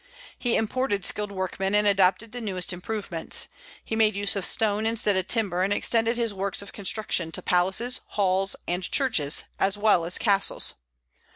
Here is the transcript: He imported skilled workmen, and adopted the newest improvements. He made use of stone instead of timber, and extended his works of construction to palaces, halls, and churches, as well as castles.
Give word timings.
He 0.35 0.55
imported 0.55 1.05
skilled 1.05 1.31
workmen, 1.31 1.75
and 1.75 1.85
adopted 1.85 2.31
the 2.31 2.41
newest 2.41 2.73
improvements. 2.73 3.49
He 3.85 3.95
made 3.95 4.15
use 4.15 4.35
of 4.35 4.47
stone 4.47 4.87
instead 4.87 5.15
of 5.15 5.27
timber, 5.27 5.61
and 5.61 5.71
extended 5.71 6.17
his 6.17 6.33
works 6.33 6.63
of 6.63 6.73
construction 6.73 7.31
to 7.33 7.41
palaces, 7.43 8.01
halls, 8.07 8.55
and 8.67 8.81
churches, 8.81 9.43
as 9.59 9.77
well 9.77 10.03
as 10.05 10.17
castles. 10.17 10.73